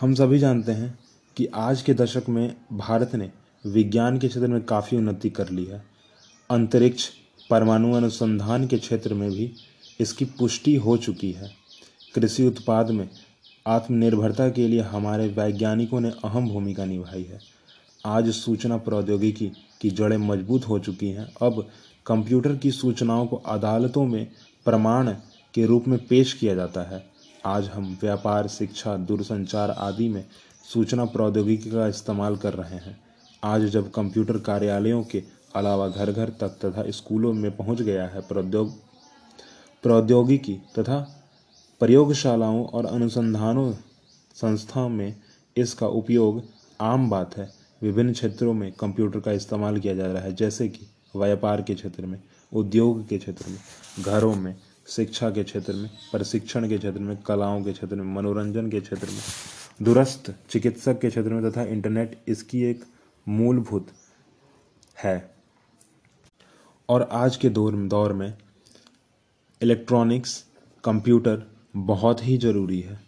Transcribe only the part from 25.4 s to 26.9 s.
के रूप में पेश किया जाता